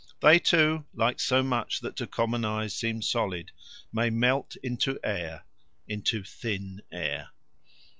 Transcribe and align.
They 0.19 0.39
too, 0.39 0.85
like 0.95 1.19
so 1.19 1.43
much 1.43 1.79
that 1.81 1.95
to 1.97 2.07
common 2.07 2.43
eyes 2.43 2.73
seems 2.75 3.07
solid, 3.07 3.51
may 3.93 4.09
melt 4.09 4.55
into 4.63 4.97
air, 5.03 5.43
into 5.87 6.23
thin 6.23 6.81
air. 6.91 7.29